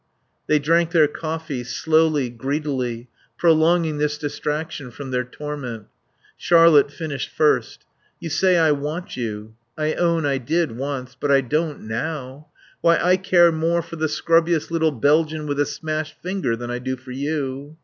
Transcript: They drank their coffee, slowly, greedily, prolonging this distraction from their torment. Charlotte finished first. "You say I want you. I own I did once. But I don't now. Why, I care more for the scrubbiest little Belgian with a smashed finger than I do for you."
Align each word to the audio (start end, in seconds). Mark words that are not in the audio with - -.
They 0.47 0.57
drank 0.57 0.89
their 0.89 1.07
coffee, 1.07 1.63
slowly, 1.63 2.31
greedily, 2.31 3.07
prolonging 3.37 3.99
this 3.99 4.17
distraction 4.17 4.89
from 4.89 5.11
their 5.11 5.23
torment. 5.23 5.89
Charlotte 6.37 6.89
finished 6.91 7.29
first. 7.29 7.85
"You 8.19 8.31
say 8.31 8.57
I 8.57 8.71
want 8.71 9.15
you. 9.15 9.53
I 9.77 9.93
own 9.93 10.25
I 10.25 10.39
did 10.39 10.71
once. 10.75 11.13
But 11.19 11.29
I 11.29 11.41
don't 11.41 11.81
now. 11.81 12.47
Why, 12.81 12.97
I 12.97 13.15
care 13.15 13.51
more 13.51 13.83
for 13.83 13.95
the 13.95 14.09
scrubbiest 14.09 14.71
little 14.71 14.89
Belgian 14.91 15.45
with 15.45 15.59
a 15.59 15.67
smashed 15.67 16.19
finger 16.19 16.55
than 16.55 16.71
I 16.71 16.79
do 16.79 16.97
for 16.97 17.11
you." 17.11 17.77